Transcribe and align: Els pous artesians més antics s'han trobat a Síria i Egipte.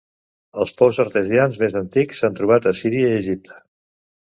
Els 0.63 0.73
pous 0.79 1.01
artesians 1.03 1.61
més 1.65 1.77
antics 1.85 2.25
s'han 2.25 2.41
trobat 2.43 2.69
a 2.69 2.77
Síria 2.85 3.15
i 3.17 3.23
Egipte. 3.23 3.65